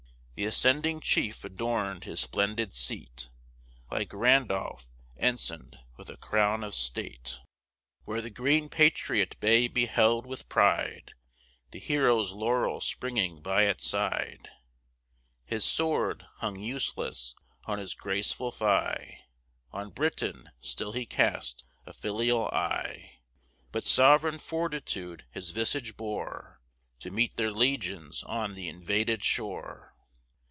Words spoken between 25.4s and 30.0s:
visage bore, To meet their legions on th' invaded shore.